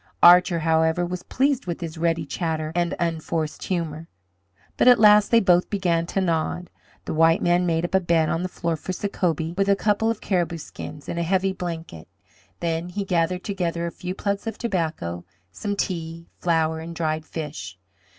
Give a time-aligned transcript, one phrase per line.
[0.23, 4.07] Archer, however, was pleased with his ready chatter and unforced humour.
[4.75, 6.71] But at last they both began to nod.
[7.05, 10.09] The white man made up a bed on the floor for Sacobie with a couple
[10.09, 12.07] of caribou skins and a heavy blanket.
[12.61, 17.77] Then he gathered together a few plugs of tobacco, some tea, flour, and dried fish.